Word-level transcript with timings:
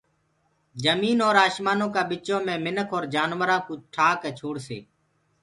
جميٚنٚ 0.83 1.23
اور 1.27 1.35
آشمآنو 1.45 1.87
ڪآ 1.93 2.01
ٻِچو 2.09 2.37
مي 2.45 2.55
منک 2.65 2.87
اور 2.93 3.03
جآنورآنٚ 3.13 3.65
ڪو 3.67 3.73
ٺآڪي 3.93 4.29
ڇوڙسي 4.39 4.79